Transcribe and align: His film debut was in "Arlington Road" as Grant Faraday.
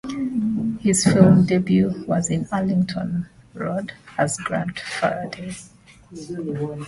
His 0.79 1.03
film 1.05 1.45
debut 1.45 2.03
was 2.07 2.31
in 2.31 2.47
"Arlington 2.51 3.29
Road" 3.53 3.93
as 4.17 4.35
Grant 4.37 4.79
Faraday. 4.79 5.53